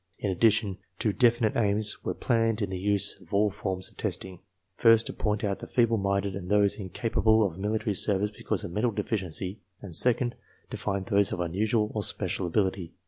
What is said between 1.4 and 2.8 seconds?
aims were planned in the